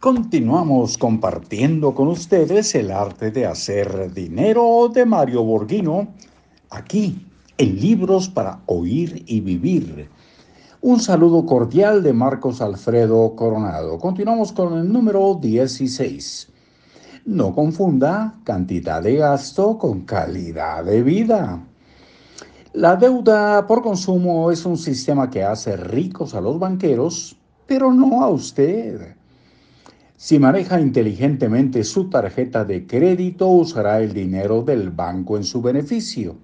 Continuamos 0.00 0.96
compartiendo 0.96 1.92
con 1.92 2.06
ustedes 2.06 2.72
el 2.76 2.92
arte 2.92 3.32
de 3.32 3.46
hacer 3.46 4.14
dinero 4.14 4.88
de 4.94 5.04
Mario 5.04 5.42
Borghino, 5.42 6.14
aquí 6.70 7.26
en 7.56 7.80
Libros 7.80 8.28
para 8.28 8.60
Oír 8.66 9.24
y 9.26 9.40
Vivir. 9.40 10.08
Un 10.82 11.00
saludo 11.00 11.44
cordial 11.44 12.04
de 12.04 12.12
Marcos 12.12 12.60
Alfredo 12.60 13.34
Coronado. 13.34 13.98
Continuamos 13.98 14.52
con 14.52 14.78
el 14.78 14.92
número 14.92 15.34
16. 15.34 16.48
No 17.24 17.52
confunda 17.52 18.38
cantidad 18.44 19.02
de 19.02 19.16
gasto 19.16 19.78
con 19.78 20.02
calidad 20.02 20.84
de 20.84 21.02
vida. 21.02 21.60
La 22.72 22.94
deuda 22.94 23.66
por 23.66 23.82
consumo 23.82 24.52
es 24.52 24.64
un 24.64 24.78
sistema 24.78 25.28
que 25.28 25.42
hace 25.42 25.76
ricos 25.76 26.36
a 26.36 26.40
los 26.40 26.56
banqueros, 26.56 27.36
pero 27.66 27.92
no 27.92 28.22
a 28.22 28.28
usted. 28.28 29.17
Si 30.20 30.40
maneja 30.40 30.80
inteligentemente 30.80 31.84
su 31.84 32.10
tarjeta 32.10 32.64
de 32.64 32.88
crédito, 32.88 33.46
usará 33.46 34.00
el 34.00 34.12
dinero 34.12 34.62
del 34.62 34.90
banco 34.90 35.36
en 35.36 35.44
su 35.44 35.62
beneficio. 35.62 36.34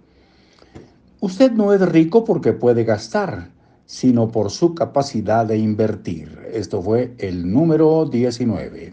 Usted 1.19 1.51
no 1.51 1.73
es 1.75 1.81
rico 1.81 2.23
porque 2.23 2.53
puede 2.53 2.85
gastar, 2.85 3.51
sino 3.85 4.29
por 4.29 4.53
su 4.53 4.77
capacidad 4.77 5.45
de 5.45 5.59
invertir. 5.59 6.39
Esto 6.53 6.81
fue 6.81 7.17
el 7.19 7.51
número 7.51 8.07
19. 8.07 8.93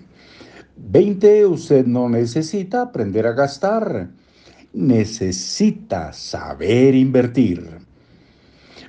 20. 0.78 1.46
Usted 1.46 1.86
no 1.86 2.10
necesita 2.10 2.82
aprender 2.82 3.28
a 3.28 3.34
gastar, 3.34 4.10
necesita 4.74 6.12
saber 6.12 6.96
invertir. 6.96 7.70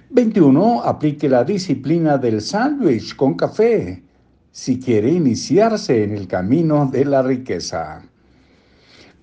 21. 0.09 0.84
Aplique 0.84 1.28
la 1.28 1.45
disciplina 1.45 2.16
del 2.16 2.41
sándwich 2.41 3.14
con 3.14 3.34
café 3.34 4.02
si 4.52 4.79
quiere 4.79 5.11
iniciarse 5.11 6.05
en 6.05 6.15
el 6.15 6.29
camino 6.29 6.87
de 6.87 7.06
la 7.06 7.23
riqueza. 7.23 8.03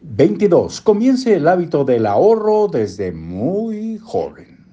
22. 0.01 0.81
Comience 0.81 1.35
el 1.35 1.47
hábito 1.47 1.85
del 1.85 2.07
ahorro 2.07 2.67
desde 2.67 3.11
muy 3.11 3.99
joven. 3.99 4.65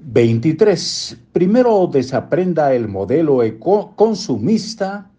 23. 0.00 1.18
Primero 1.32 1.88
desaprenda 1.92 2.72
el 2.72 2.88
modelo 2.88 3.40
consumista. 3.96 5.10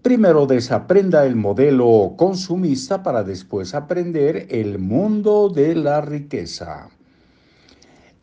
Primero 0.00 0.46
desaprenda 0.46 1.26
el 1.26 1.36
modelo 1.36 2.14
consumista 2.16 3.02
para 3.02 3.22
después 3.22 3.74
aprender 3.74 4.46
el 4.48 4.78
mundo 4.78 5.50
de 5.50 5.74
la 5.74 6.00
riqueza. 6.00 6.88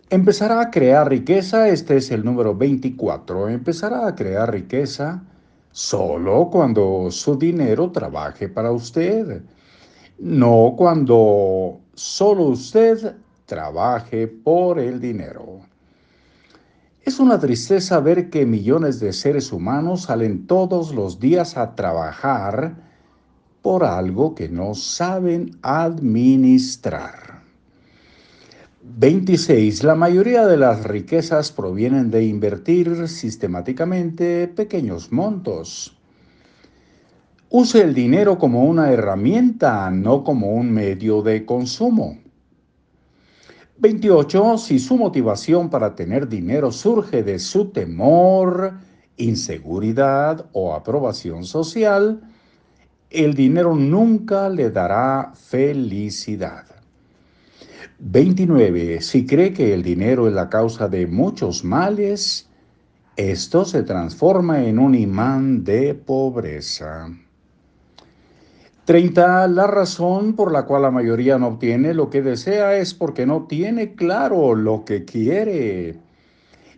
Empezará 0.10 0.62
a 0.62 0.72
crear 0.72 1.10
riqueza, 1.10 1.68
este 1.68 1.98
es 1.98 2.12
el 2.12 2.24
número 2.24 2.56
24, 2.56 3.50
empezará 3.50 4.08
a 4.08 4.16
crear 4.16 4.50
riqueza 4.50 5.22
solo 5.74 6.50
cuando 6.50 7.12
su 7.12 7.38
dinero 7.38 7.92
trabaje 7.92 8.48
para 8.48 8.72
usted, 8.72 9.42
no 10.20 10.76
cuando 10.78 11.82
solo 11.94 12.44
usted 12.44 13.18
trabaje 13.46 14.30
por 14.30 14.80
el 14.80 15.02
dinero. 15.02 15.60
Es 17.02 17.20
una 17.20 17.38
tristeza 17.38 18.00
ver 18.00 18.30
que 18.30 18.46
millones 18.46 19.02
de 19.02 19.12
seres 19.12 19.52
humanos 19.52 20.04
salen 20.04 20.48
todos 20.48 20.96
los 20.96 21.20
días 21.20 21.58
a 21.58 21.76
trabajar 21.76 22.78
por 23.62 23.84
algo 23.84 24.36
que 24.36 24.48
no 24.48 24.74
saben 24.74 25.52
administrar. 25.62 27.27
26. 28.96 29.84
La 29.84 29.96
mayoría 29.96 30.48
de 30.48 30.56
las 30.56 30.86
riquezas 30.86 31.52
provienen 31.52 32.10
de 32.10 32.24
invertir 32.26 33.08
sistemáticamente 33.08 34.48
pequeños 34.48 35.12
montos. 35.12 35.98
Use 37.50 37.82
el 37.82 37.94
dinero 37.94 38.38
como 38.38 38.64
una 38.64 38.92
herramienta, 38.92 39.92
no 39.92 40.24
como 40.24 40.52
un 40.52 40.72
medio 40.72 41.22
de 41.22 41.46
consumo. 41.46 42.18
28. 43.80 44.58
Si 44.58 44.80
su 44.80 44.98
motivación 44.98 45.70
para 45.70 45.94
tener 45.94 46.28
dinero 46.28 46.72
surge 46.72 47.24
de 47.24 47.40
su 47.40 47.70
temor, 47.70 48.74
inseguridad 49.18 50.48
o 50.54 50.74
aprobación 50.74 51.44
social, 51.44 52.22
el 53.10 53.34
dinero 53.34 53.76
nunca 53.76 54.50
le 54.50 54.72
dará 54.72 55.34
felicidad. 55.36 56.77
29. 58.00 59.02
Si 59.02 59.26
cree 59.26 59.54
que 59.54 59.74
el 59.74 59.84
dinero 59.84 60.28
es 60.28 60.34
la 60.34 60.50
causa 60.50 60.88
de 60.88 61.08
muchos 61.08 61.64
males, 61.64 62.48
esto 63.16 63.66
se 63.66 63.84
transforma 63.84 64.64
en 64.64 64.80
un 64.80 64.94
imán 64.96 65.64
de 65.64 65.96
pobreza. 65.96 67.10
30. 68.86 69.48
La 69.50 69.68
razón 69.68 70.34
por 70.34 70.52
la 70.52 70.66
cual 70.66 70.84
la 70.84 70.92
mayoría 70.92 71.38
no 71.38 71.48
obtiene 71.48 71.94
lo 71.94 72.10
que 72.10 72.22
desea 72.22 72.78
es 72.78 72.94
porque 72.94 73.26
no 73.26 73.48
tiene 73.48 73.96
claro 73.96 74.56
lo 74.56 74.86
que 74.86 75.04
quiere. 75.04 75.98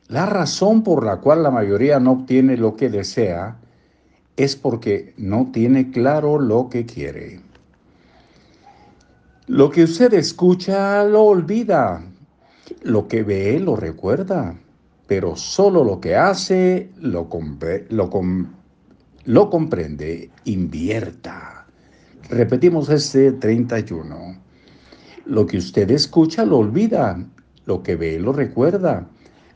La 0.07 0.25
razón 0.25 0.83
por 0.83 1.05
la 1.05 1.17
cual 1.17 1.43
la 1.43 1.51
mayoría 1.51 1.99
no 1.99 2.13
obtiene 2.13 2.57
lo 2.57 2.75
que 2.75 2.89
desea 2.89 3.57
es 4.37 4.55
porque 4.55 5.13
no 5.17 5.51
tiene 5.51 5.91
claro 5.91 6.39
lo 6.39 6.69
que 6.69 6.85
quiere. 6.85 7.41
Lo 9.49 9.71
que 9.71 9.85
usted 9.85 10.13
escucha 10.13 11.03
lo 11.05 11.23
olvida, 11.23 12.03
lo 12.83 13.07
que 13.07 13.23
ve 13.23 13.59
lo 13.59 13.75
recuerda, 13.75 14.55
pero 15.07 15.35
solo 15.35 15.83
lo 15.83 15.99
que 15.99 16.15
hace 16.15 16.91
lo, 16.97 17.27
lo, 17.89 18.09
lo 19.25 19.49
comprende, 19.49 20.29
invierta. 20.45 21.65
Repetimos 22.29 22.89
este 22.89 23.31
31. 23.31 24.39
Lo 25.25 25.47
que 25.47 25.57
usted 25.57 25.89
escucha 25.89 26.45
lo 26.45 26.59
olvida, 26.59 27.17
lo 27.65 27.81
que 27.81 27.95
ve 27.95 28.19
lo 28.19 28.31
recuerda, 28.31 29.09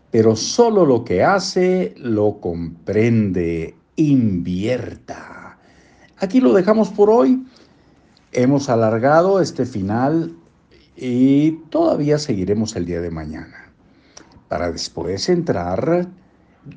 pero 0.10 0.36
solo 0.36 0.88
lo 0.88 1.06
que 1.06 1.24
hace 1.24 1.94
lo 1.98 2.40
comprende, 2.42 3.76
invierta. 3.98 5.60
Aquí 6.18 6.42
lo 6.42 6.52
dejamos 6.52 6.90
por 6.90 7.12
hoy. 7.12 7.46
Hemos 8.36 8.68
alargado 8.68 9.40
este 9.42 9.64
final 9.64 10.36
y 10.96 11.52
todavía 11.70 12.18
seguiremos 12.18 12.76
el 12.76 12.86
día 12.88 13.00
de 13.00 13.12
mañana 13.12 13.72
para 14.48 14.72
después 14.72 15.30
entrar, 15.30 16.08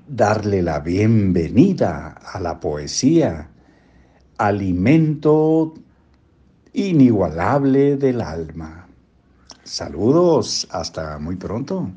darle 0.07 0.61
la 0.61 0.81
bienvenida 0.81 2.09
a 2.09 2.41
la 2.41 2.61
poesía, 2.61 3.49
alimento 4.37 5.73
inigualable 6.75 7.97
del 7.97 8.21
alma. 8.21 8.87
Saludos, 9.65 10.69
hasta 10.71 11.19
muy 11.19 11.37
pronto. 11.37 11.91